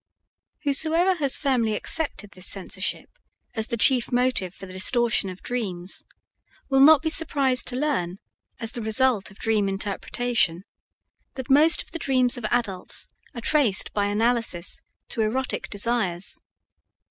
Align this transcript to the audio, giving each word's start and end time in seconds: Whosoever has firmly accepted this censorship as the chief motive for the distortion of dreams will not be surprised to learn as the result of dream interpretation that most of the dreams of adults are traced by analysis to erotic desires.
Whosoever 0.63 1.13
has 1.19 1.37
firmly 1.37 1.75
accepted 1.75 2.31
this 2.31 2.47
censorship 2.47 3.07
as 3.53 3.67
the 3.67 3.77
chief 3.77 4.11
motive 4.11 4.51
for 4.55 4.65
the 4.65 4.73
distortion 4.73 5.29
of 5.29 5.43
dreams 5.43 6.03
will 6.71 6.79
not 6.79 7.03
be 7.03 7.09
surprised 7.11 7.67
to 7.67 7.75
learn 7.75 8.17
as 8.59 8.71
the 8.71 8.81
result 8.81 9.29
of 9.29 9.37
dream 9.37 9.69
interpretation 9.69 10.63
that 11.35 11.51
most 11.51 11.83
of 11.83 11.91
the 11.91 11.99
dreams 11.99 12.35
of 12.35 12.45
adults 12.45 13.09
are 13.35 13.41
traced 13.41 13.93
by 13.93 14.07
analysis 14.07 14.81
to 15.09 15.21
erotic 15.21 15.69
desires. 15.69 16.39